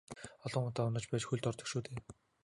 Олон 0.45 0.63
удаа 0.69 0.85
унаж 0.89 1.05
байж 1.09 1.23
хөлд 1.27 1.45
ордог 1.49 1.67
шүү 1.69 1.81
дээ. 1.85 1.95